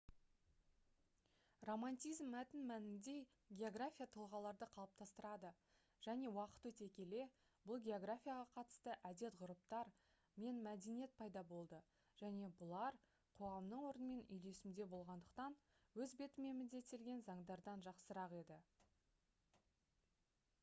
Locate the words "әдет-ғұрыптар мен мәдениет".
9.11-11.15